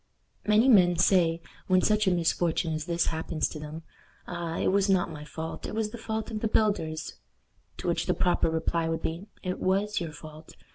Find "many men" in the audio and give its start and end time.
0.47-0.97